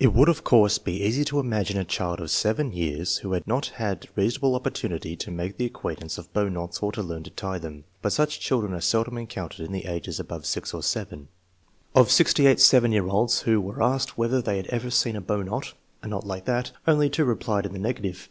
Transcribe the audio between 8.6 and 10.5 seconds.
are seldom encountered in the ages above